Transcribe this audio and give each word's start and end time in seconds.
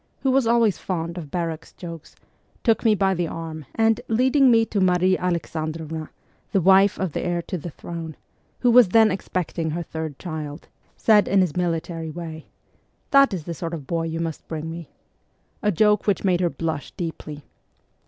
who 0.21 0.31
was 0.31 0.47
always 0.47 0.79
fond 0.79 1.15
of 1.15 1.29
barrack 1.29 1.71
jokes, 1.77 2.15
took 2.63 2.83
me 2.83 2.95
by 2.95 3.13
the 3.13 3.27
arm, 3.27 3.67
and, 3.75 4.01
leading 4.07 4.49
me 4.49 4.65
to 4.65 4.81
Marie 4.81 5.15
Alexandrovna 5.15 6.09
(the 6.53 6.59
wife 6.59 6.97
of 6.97 7.11
the 7.11 7.21
heir 7.21 7.39
to 7.43 7.55
the 7.55 7.69
throne), 7.69 8.15
who 8.61 8.71
was 8.71 8.89
then 8.89 9.11
expecting 9.11 9.69
her 9.69 9.83
third 9.83 10.17
child, 10.17 10.67
said 10.97 11.27
in 11.27 11.39
his 11.41 11.55
military 11.55 12.09
way,' 12.09 12.47
That 13.11 13.31
is 13.31 13.43
the 13.43 13.53
sort 13.53 13.75
of 13.75 13.85
boy 13.85 14.05
you 14.05 14.19
must 14.19 14.47
bring 14.47 14.71
me' 14.71 14.89
a 15.61 15.71
joke 15.71 16.07
which 16.07 16.23
made 16.25 16.41
her 16.41 16.49
blush 16.49 16.89
deeply. 16.97 17.43